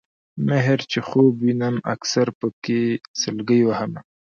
[0.47, 2.81] مِهر چې خوب وینم اکثر پکې
[3.21, 4.01] سلګۍ وهمه